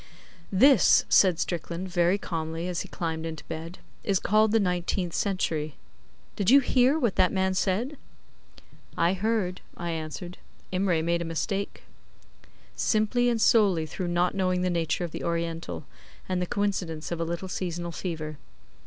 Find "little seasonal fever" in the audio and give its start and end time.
17.23-18.39